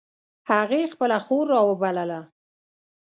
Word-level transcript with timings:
هغې 0.51 0.81
خپله 0.93 1.17
خور 1.25 1.45
را 1.53 1.59
و 1.67 1.71
بلله 1.81 2.21